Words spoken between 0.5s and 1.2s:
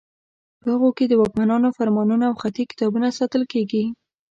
په هغو کې د